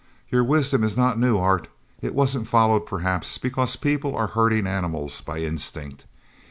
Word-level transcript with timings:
Your 0.29 0.43
wisdom 0.43 0.83
is 0.83 0.97
not 0.97 1.19
new, 1.19 1.37
Art. 1.37 1.67
It 2.01 2.15
wasn't 2.15 2.47
followed 2.47 2.87
perhaps 2.87 3.37
because 3.37 3.75
people 3.75 4.15
are 4.17 4.29
herding 4.29 4.65
animals 4.65 5.21
by 5.21 5.41
instinct. 5.41 6.05